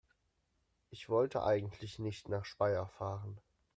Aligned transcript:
Ich 0.89 1.09
wollte 1.09 1.43
eigentlich 1.43 1.99
nicht 1.99 2.27
nach 2.27 2.43
Speyer 2.43 2.87
fahren 2.87 3.39